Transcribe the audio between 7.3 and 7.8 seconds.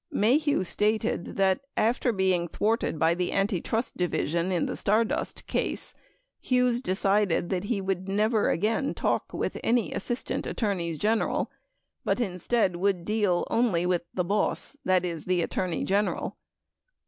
that he